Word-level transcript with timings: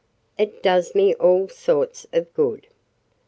"It 0.35 0.63
does 0.63 0.95
me 0.95 1.13
all 1.13 1.47
sorts 1.47 2.07
of 2.11 2.33
good." 2.33 2.65